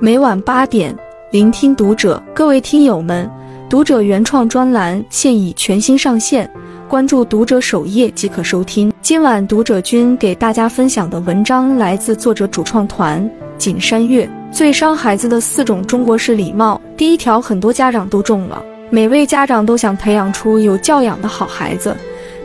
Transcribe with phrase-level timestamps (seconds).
[0.00, 0.96] 每晚八点，
[1.32, 2.22] 聆听读者。
[2.32, 3.28] 各位听友们，
[3.68, 6.48] 读者原创专栏现已全新上线，
[6.88, 8.92] 关注读者首页即可收听。
[9.02, 14.28] 今晚读者君给大家分享的文章来自作者主创团景山月。
[14.52, 18.62] 最伤孩子的四种中国式礼貌，第一条很多家长都中了。
[18.90, 21.96] 每位家长都想培养出有教养的好孩子。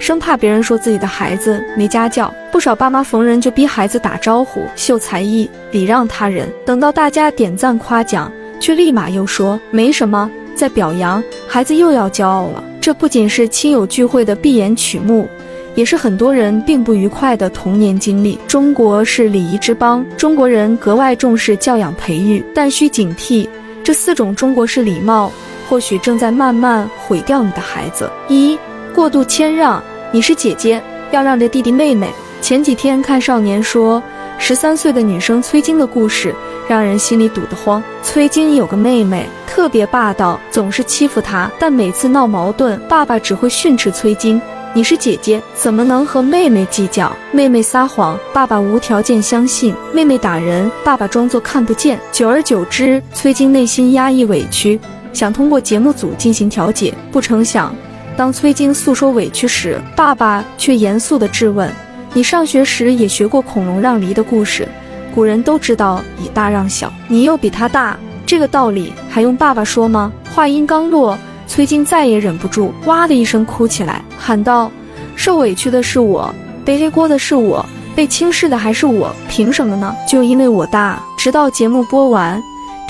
[0.03, 6.51] 生怕别人说自己的孩子没家教，不少爸妈逢人就逼孩子打招呼、秀才艺、礼让他人。
[6.65, 8.29] 等到大家点赞夸奖，
[8.59, 12.61] 却立马又说没什么，在表扬孩子又要骄傲了。
[12.81, 15.25] 这不仅是亲友聚会的闭眼曲目，
[15.73, 18.37] 也是很多人并不愉快的童年经历。
[18.45, 23.47] 中国是礼仪之邦，中国人格外重视教养培育，但需警惕
[23.81, 25.31] 这四种中国式礼貌，
[25.69, 28.11] 或许正在慢慢毁掉你的孩子。
[28.27, 28.59] 一、
[28.93, 29.81] 过度谦让。
[30.13, 32.07] 你是姐姐，要让着弟弟妹妹。
[32.39, 33.99] 前几天看《少年说》，
[34.37, 36.35] 十三岁的女生崔晶的故事，
[36.67, 37.83] 让人心里堵得慌。
[38.03, 41.51] 崔晶有个妹妹，特别霸道，总是欺负她。
[41.57, 44.39] 但每次闹矛盾，爸爸只会训斥崔晶
[44.75, 51.99] ：“你是姐姐，怎么能和妹妹计较？”妹妹撒谎，爸爸无条件相信；妹妹打人，爸爸装作看不见。
[52.11, 54.79] 久而久之，崔晶内心压抑委屈，
[55.11, 57.75] 想通过节目组进行调解，不成想。
[58.15, 61.69] 当崔晶诉说委屈时，爸爸却严肃地质问
[62.13, 64.67] ：“你上学时也学过孔融让梨的故事？
[65.15, 74.71] 古人都知道以大让小，你又比他大，这个道理还用爸爸说吗？”话音刚落，崔晶再也忍不住，哇的一声哭起来，喊道
[75.15, 79.95] ：“受委屈的是我，背黑锅的是我，被轻视的还是我，凭什么呢？
[80.07, 82.41] 就因为我大。”直到节目播完。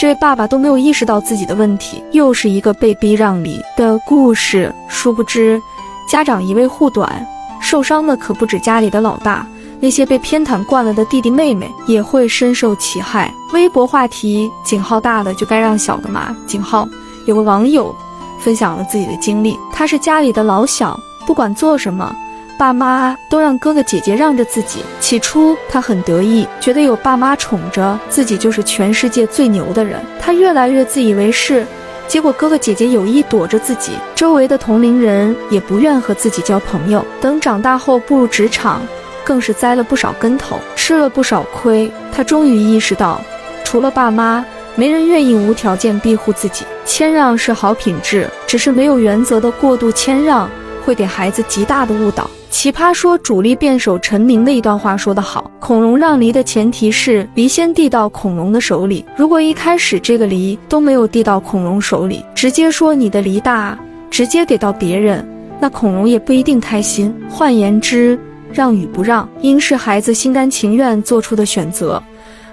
[0.04, 4.70] 这位爸爸都没有意识到自己的问题，又是一个被逼让梨的故事。
[4.90, 5.62] 殊不知，
[6.10, 7.26] 家长一味护短，
[7.62, 9.48] 受伤的可不止家里的老大，
[9.80, 13.34] 那些被偏袒惯了的弟弟妹妹也会深受其害。
[13.54, 16.36] 微博话题：井号大的就该让小的嘛？
[16.46, 16.86] 井号
[17.26, 17.96] 有个网友
[18.42, 22.14] 分享了自己的经历，他是家里的老小，不管做什么。
[22.58, 24.80] 爸妈都让哥哥姐姐让着自己。
[25.00, 30.00] 起初他很得意，觉得有爸妈宠着自己就是全世界最牛的人。
[30.20, 31.66] 他越来越自以为是，
[32.08, 37.06] 结果哥哥姐姐有意躲着自己，周围的同龄人也不愿和自己交朋友。
[37.20, 38.82] 等长大后步入职场，
[39.24, 41.92] 更是栽了不少跟头，吃了不少亏。
[42.12, 43.20] 他终于意识到，
[43.64, 46.66] 除了爸妈，没人愿意无条件庇护自己。
[46.86, 50.50] 谦让是好品质，只是没有原则的过度谦让，
[50.86, 52.30] 会给孩子极大的误导。
[52.54, 59.04] 奇葩说主力辩手陈明的一段话说得好：“孔融让梨的前提是梨先递到孔融的手里。
[59.18, 63.76] 如果一开始这个梨都没有递到孔融手里，直接说你的梨大，
[64.12, 65.28] 直接给到别人，
[65.60, 67.12] 那孔融也不一定开心。
[67.28, 68.18] 换言之，
[68.52, 72.02] 让与不让，应是孩子心甘情愿做出的选择，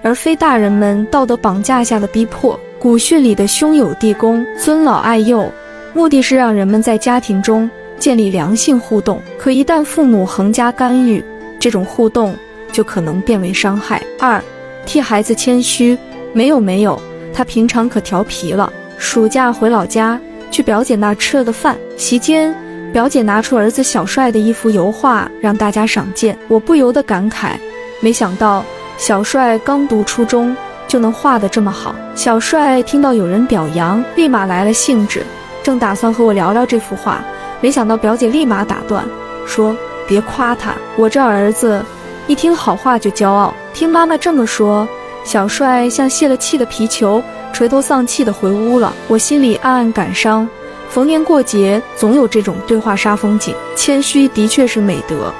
[0.00, 2.58] 而非大人们道德绑架下的逼迫。
[2.78, 5.46] 古训里的兄友弟恭、尊老爱幼，
[5.92, 7.68] 目的是让人们在家庭中。”
[8.00, 11.22] 建立良性互动，可一旦父母横加干预，
[11.60, 12.34] 这种互动
[12.72, 14.02] 就可能变为伤害。
[14.18, 14.42] 二，
[14.86, 15.96] 替孩子谦虚，
[16.32, 17.00] 没有没有，
[17.32, 18.72] 他平常可调皮了。
[18.96, 20.18] 暑假回老家，
[20.50, 22.54] 去表姐那吃了个饭，席间，
[22.90, 27.52] 表姐拿出儿子小帅的一幅油画让大家赏鉴，我不由得感慨，
[28.00, 28.64] 没想到
[28.96, 30.56] 小帅刚读初中
[30.88, 31.94] 就能画得这么好。
[32.14, 35.22] 小帅听到有人表扬，立马来了兴致，
[35.62, 37.22] 正打算和我聊聊这幅画。
[37.60, 39.04] 没想到表姐立马打断，
[39.46, 39.76] 说
[40.08, 41.84] ：“别夸他，我这儿子
[42.26, 44.88] 一听好话就骄傲。”听妈妈这么说，
[45.24, 47.22] 小帅像泄了气的皮球，
[47.52, 48.92] 垂头丧气地回屋了。
[49.08, 50.48] 我心里暗暗感伤。
[50.88, 55.32] 逢年过节总有这种对话杀风景，谦虚的确是美德，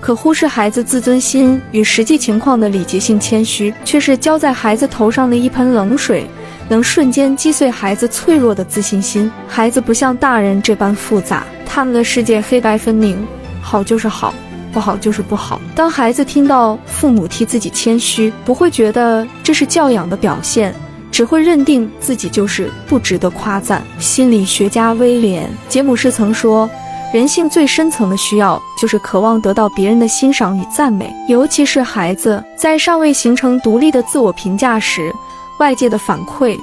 [0.00, 6.28] 可忽视孩子自尊心与实际情况的礼节性谦虚，却是浇在孩子头上的一盆冷水。
[6.68, 9.32] 能瞬间击碎孩子脆弱的自信心。
[9.48, 13.16] 孩子不像大人这般复杂，他们的世界黑白分明，
[13.62, 14.32] 好就是好，
[14.72, 15.60] 不好就是不好。
[15.76, 20.74] 当孩子听到父母替自己谦虚，不会觉得这是教养的表现，
[21.12, 23.84] 只会认定自己就是不值得夸赞。
[23.98, 26.68] 心理学家威廉·杰姆士曾说，
[27.12, 35.12] 人性最深层的需要就是渴望得到别人的欣赏与赞美，尤其是孩子在尚未形成独立的自我评价时。
[35.58, 36.56] 外界的反馈，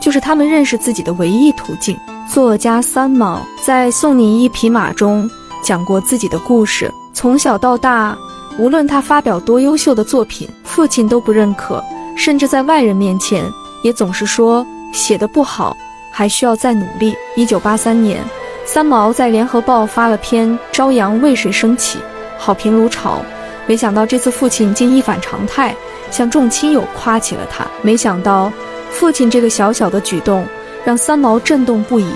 [0.00, 1.96] 就是他们认识自己的唯一途径。
[2.30, 5.28] 作家三毛在《送你一匹马》中
[5.64, 8.16] 讲过自己的故事：从小到大，
[8.56, 11.82] 无论他发表多优秀的作品，父亲都不认可，
[12.16, 13.44] 甚至在外人面前
[13.82, 15.76] 也总是说写的不好，
[16.12, 17.16] 还需要再努力。
[17.34, 18.22] 一九八三年，
[18.64, 21.98] 三毛在《联合报》发了篇《朝阳为谁升起》，
[22.38, 23.20] 好评如潮。
[23.66, 25.74] 没想到这次父亲竟一反常态。
[26.12, 28.52] 向众亲友夸起了他，没想到
[28.90, 30.44] 父亲这个小小的举动
[30.84, 32.06] 让三毛震动不已，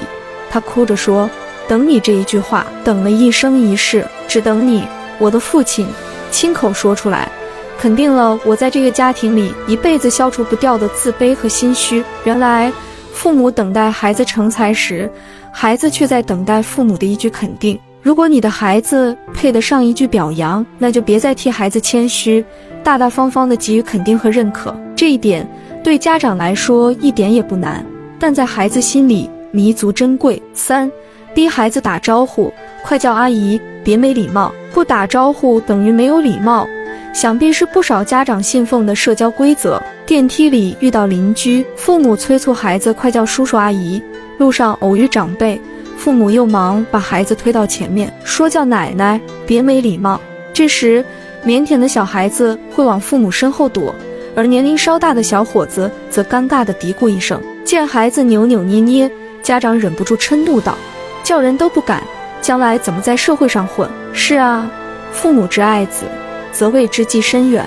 [0.50, 1.28] 他哭着说
[1.68, 4.84] ：“等你这一句话，等了一生一世，只等你。”
[5.18, 5.86] 我的父亲
[6.30, 7.30] 亲口说出来，
[7.78, 12.02] 肯定了我在这个家庭里一辈子消除不掉的自卑和心虚。
[12.24, 12.72] 原来，
[13.12, 15.08] 父母等待孩子成才时，
[15.52, 17.78] 孩子却在等待父母的一句肯定。
[18.02, 22.44] 如果你的孩子配得上一句表扬，那就别再替孩子谦虚，
[22.82, 24.76] 大大方方的给予肯定和认可。
[24.96, 25.48] 这一点
[25.82, 27.86] 对家长来说一点也不难，
[28.18, 30.40] 但在孩子心里弥足珍贵。
[30.52, 30.90] 三，
[31.34, 32.52] 逼孩子打招呼，
[32.82, 34.52] 快叫阿姨，别没礼貌。
[34.72, 36.66] 不打招呼等于没有礼貌，
[37.12, 39.80] 想必是不少家长信奉的社交规则。
[40.04, 44.02] 电梯里遇到邻居，父母催促孩子快叫叔叔阿姨；
[44.36, 45.60] 路上偶遇长辈，
[45.96, 50.20] 父母又忙把孩子推到前面，说叫奶奶，别没礼貌。
[50.52, 51.04] 这时，
[51.46, 53.94] 腼腆的小孩子会往父母身后躲，
[54.34, 57.40] 而年龄稍大的小伙子则尴尬地嘀咕一声。
[57.64, 59.10] 见孩子扭扭捏捏，
[59.42, 60.76] 家长忍不住嗔怒道
[61.24, 62.02] ：“叫人都不敢。”
[62.42, 63.88] 将来怎么在社会上混？
[64.12, 64.70] 是啊，
[65.10, 66.04] 父母之爱子，
[66.52, 67.66] 则为之计深远。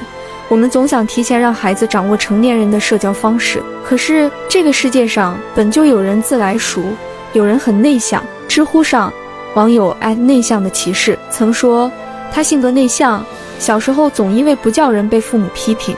[0.49, 6.83] 我们总想提前让孩子掌握成年人的社交方式，可是这个世界上本就有人自来熟，
[7.33, 8.23] 有人很内向。
[8.47, 9.11] 知乎上
[9.55, 11.91] 网友爱内向的骑士曾说，
[12.31, 13.25] 他性格内向，
[13.57, 15.95] 小时候总因为不叫人被父母批评，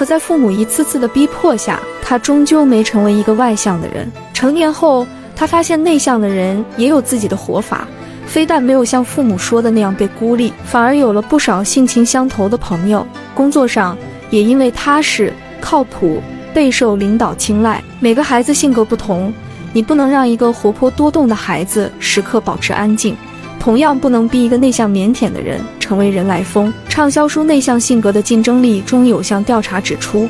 [0.00, 4.10] 可在父母一次次的逼迫下，他终究没成为一个外向的人。
[4.32, 5.06] 成年后，
[5.36, 7.86] 他发现内向的人也有自己的活法。
[8.24, 13.06] 非但没有像父母说的那样被孤立，反而有了不少性情相投的朋友。
[13.34, 13.94] 工作上
[14.30, 15.30] 也因为踏实、
[15.60, 16.22] 靠谱，
[16.54, 17.84] 备受领导青睐。
[18.00, 19.30] 每个孩子性格不同，
[19.74, 23.14] 你不能让一个活泼多动的孩子时刻保持安静，
[23.60, 26.72] 同样不能逼一个内向腼腆的人成为人来疯。
[26.88, 30.26] 畅销书《内向性格的竞争力》中有项调查指出，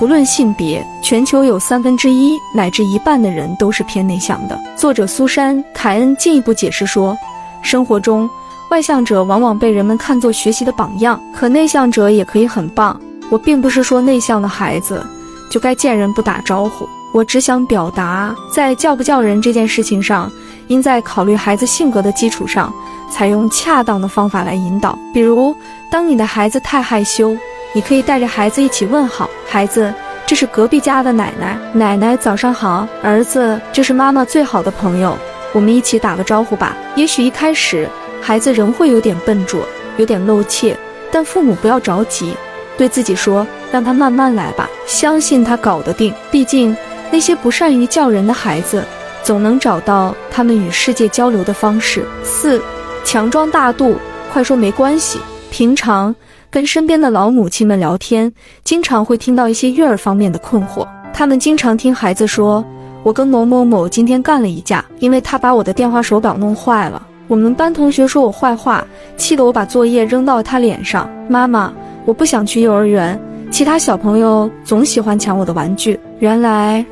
[0.00, 4.60] 不论性别，全球有三分之一乃至一半的人都是偏内向的。
[4.76, 7.16] 作者苏珊·凯恩进一步解释说。
[7.62, 8.28] 生活中，
[8.72, 13.00] 外向者往往被人们看作学习的榜样，可内向者也可以很棒。
[13.30, 15.06] 我并不是说内向的孩子
[15.48, 20.32] 就该见人不打招呼，我只想表达，在叫不叫人这件事情上，
[20.68, 22.72] 应在考虑孩子性格的基础上，
[23.10, 24.98] 采用恰当的方法来引导。
[25.12, 25.54] 比如，
[25.90, 27.36] 当你的孩子太害羞，
[27.74, 29.92] 你可以带着孩子一起问好：“孩子，
[30.26, 35.16] 这是隔壁家的奶奶，奶奶早上好。”儿子，这是妈妈最好的朋友。
[35.52, 36.74] 我们一起打个招呼吧。
[36.96, 37.86] 也许一开始
[38.22, 39.60] 孩子仍会有点笨拙，
[39.98, 40.74] 有点露怯，
[41.10, 42.34] 但父母不要着急，
[42.78, 46.14] 对自己说，让他慢慢来吧，相信他搞得定。
[46.30, 46.74] 毕竟
[47.12, 48.82] 那些不善于叫人的孩子，
[49.22, 52.06] 总能找到他们与世界交流的方式。
[52.24, 52.60] 四，
[53.04, 53.96] 强装大度，
[54.32, 55.18] 快说没关系。
[55.50, 56.14] 平常
[56.50, 58.32] 跟身边的老母亲们聊天，
[58.64, 62.64] 经常会听到一些育儿方面的困惑，他们经常听孩子说。
[63.04, 67.04] 我跟某某某今天干了一架，因为他把我的电话手表弄坏了。
[67.26, 68.86] 我们班同学说我坏话，
[69.16, 71.10] 气得我把作业扔到了他脸上。
[71.28, 71.72] 妈妈，
[72.04, 73.20] 我不想去幼儿园，
[73.50, 75.98] 其他小朋友总喜欢抢我的玩具。
[76.20, 76.86] 原来，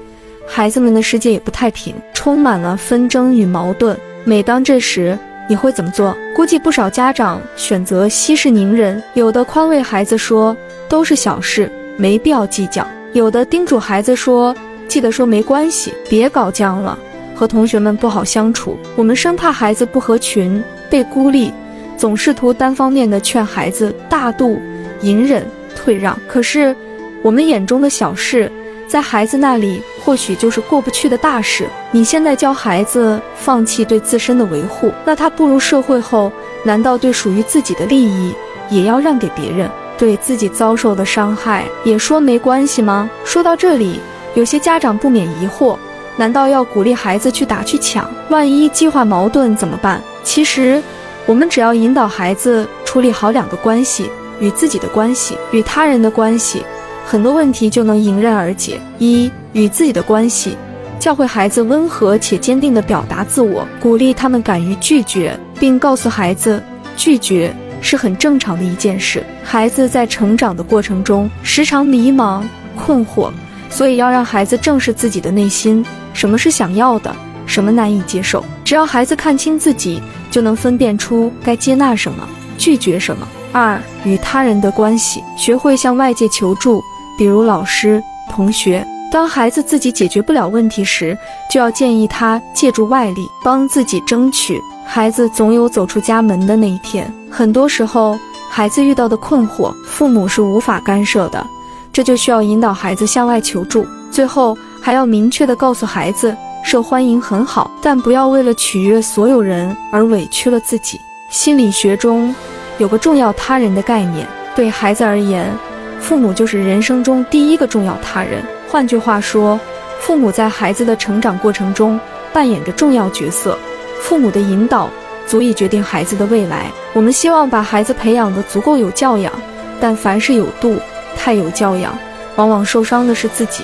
[0.53, 3.97] 孩子们的世界也不太平，充满了纷争与矛盾。
[4.25, 5.17] 每当这时，
[5.49, 6.15] 你会怎么做？
[6.35, 10.55] 估计不少家长选择息事宁人，有的宽慰孩子说
[10.89, 14.55] 都是小事，没必要计较；有的叮嘱孩子说。
[14.89, 16.99] 记得说没关系，别搞僵了，
[17.33, 18.77] 和同学们不好相处。
[18.97, 20.61] 我们生怕孩子不合群，
[20.91, 21.53] 被孤立，
[21.97, 24.61] 总试图单方面的劝孩子大度、
[25.03, 25.47] 隐忍、
[25.77, 26.19] 退让。
[26.27, 26.75] 可是，
[27.23, 28.51] 我们眼中的小事，
[28.91, 31.71] 在孩子那里或许就是过不去的大事。
[31.93, 36.33] 你现在教孩子放弃对自身的维护，那他步入社会后，
[36.65, 38.35] 难道对属于自己的利益
[38.69, 39.71] 也要让给别人？
[39.97, 43.09] 对自己遭受的伤害也说没关系吗？
[43.25, 44.01] 说到这里。
[44.35, 45.77] 有些家长不免疑惑：
[46.17, 48.11] 难道要鼓励孩子去打去抢？
[48.29, 50.03] 万一激化矛盾怎么办？
[50.25, 50.83] 其实，
[51.27, 56.65] 我们只要引导孩子处理好两个关系：与自己的关系，与他人的关系，
[57.11, 58.81] 很多问题就能迎刃而解。
[59.01, 60.57] 一、与自己的关系，
[61.01, 66.63] 教会孩子温和且坚定地表达自我，鼓励他们敢于拒绝，并告诉孩子，
[66.97, 69.27] 拒绝是很正常的一件事。
[69.43, 72.45] 孩子在成长的过程中，时常迷茫、
[72.77, 73.33] 困惑。
[73.69, 77.13] 所以要让孩子正视自己的内心，什么是想要的，
[77.45, 78.45] 什么难以接受。
[78.65, 80.01] 只要孩子看清自己，
[80.31, 82.25] 就能分辨出该接纳什么，
[82.57, 83.27] 拒绝什么。
[83.51, 86.81] 二、与他人的关系，学会向外界求助，
[87.21, 88.83] 比如老师、同学。
[89.13, 91.15] 当孩子自己解决不了问题时，
[91.51, 94.59] 就要建议他借助外力，帮自己争取。
[94.87, 97.13] 孩子总有走出家门的那一天。
[97.31, 101.47] 很多时候，孩子遇到的困惑，父母是无法干涉的。
[101.93, 103.87] 这就需要引导孩子向外求助。
[104.11, 106.35] 最后，还要明确的告诉孩子，
[106.65, 110.99] 受欢迎很好，但不要为了取悦所有人而委屈了自己。
[111.29, 112.35] 心理学中
[112.79, 115.53] 有个重要他人的概念，对孩子而言，
[116.01, 118.43] 父母就是人生中第一个重要他人。
[118.69, 119.59] 换句话说，
[120.01, 122.01] 父母在孩子的成长过程中
[122.33, 123.57] 扮演着重要角色，
[124.01, 124.91] 父母的引导
[125.27, 126.67] 足以决定孩子的未来。
[126.93, 129.33] 我们希望把孩子培养得足够有教养，
[129.81, 130.77] 但凡事有度，
[131.17, 131.97] 太有教养，
[132.37, 133.63] 往往受伤的是自己。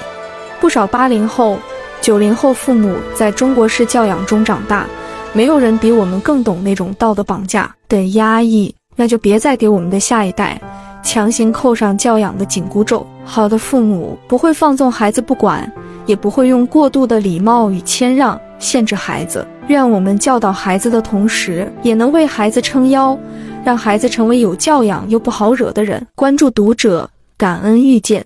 [0.61, 1.59] 不少八零后、
[2.01, 4.87] 九零后父母在中国式教养中长大。
[5.33, 10.59] 没有人比我们更懂那种道德绑架的压抑，那就别再给我们的下一代
[11.07, 13.07] 强行扣上教养的紧箍咒。
[13.25, 15.71] 好的父母不会放纵孩子不管，
[16.05, 19.47] 也不会用过度的礼貌与谦让限制孩子。
[19.69, 23.17] 愿我们教导孩子的同时，也能为孩子撑腰，
[23.65, 26.05] 让孩子成为有教养又不好惹的人。
[26.17, 27.09] 关注读者，
[27.39, 28.25] 感恩遇见。